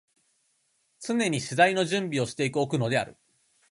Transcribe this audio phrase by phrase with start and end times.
[0.99, 3.19] 常に詩材の準備をして置くのである。